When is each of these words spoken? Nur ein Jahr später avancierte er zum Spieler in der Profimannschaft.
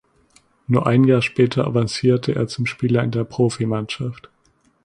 Nur 0.65 0.87
ein 0.87 1.03
Jahr 1.03 1.21
später 1.21 1.67
avancierte 1.67 2.33
er 2.33 2.47
zum 2.47 2.65
Spieler 2.65 3.03
in 3.03 3.11
der 3.11 3.23
Profimannschaft. 3.23 4.31